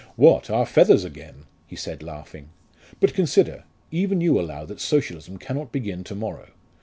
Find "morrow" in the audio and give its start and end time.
6.15-6.53